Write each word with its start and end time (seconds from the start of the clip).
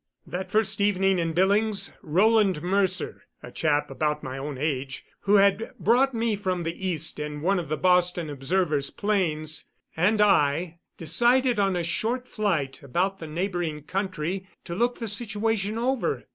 That 0.25 0.49
first 0.49 0.81
evening 0.81 1.19
in 1.19 1.33
Billings, 1.33 1.93
Rolland 2.01 2.63
Mercer 2.63 3.25
a 3.43 3.51
chap 3.51 3.91
about 3.91 4.23
my 4.23 4.35
own 4.39 4.57
age, 4.57 5.05
who 5.19 5.35
had 5.35 5.75
brought 5.77 6.11
me 6.11 6.35
from 6.35 6.63
the 6.63 6.87
East 6.87 7.19
in 7.19 7.41
one 7.41 7.59
of 7.59 7.69
the 7.69 7.77
Boston 7.77 8.27
Observer's 8.27 8.89
planes 8.89 9.67
and 9.95 10.19
I, 10.19 10.79
decided 10.97 11.59
on 11.59 11.75
a 11.75 11.83
short 11.83 12.27
flight 12.27 12.81
about 12.81 13.19
the 13.19 13.27
neighboring 13.27 13.83
country 13.83 14.47
to 14.65 14.73
look 14.73 14.97
the 14.97 15.07
situation 15.07 15.77
over. 15.77 16.25